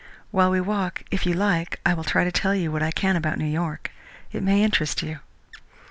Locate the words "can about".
2.89-3.37